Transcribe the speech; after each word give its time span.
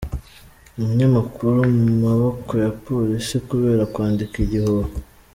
Umunyamakuru 0.79 1.59
mu 1.77 1.85
maboko 2.05 2.51
ya 2.63 2.71
Polisi 2.85 3.35
kubera 3.49 3.83
kwandika 3.93 4.35
igihuha 4.45 4.87